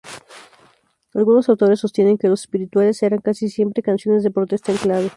Algunos 1.13 1.47
autores 1.49 1.79
sostienen 1.81 2.17
que 2.17 2.27
los 2.27 2.41
espirituales 2.41 3.03
eran, 3.03 3.19
casi 3.19 3.49
siempre, 3.49 3.83
canciones 3.83 4.23
de 4.23 4.31
protesta 4.31 4.71
en 4.71 4.79
clave. 4.79 5.09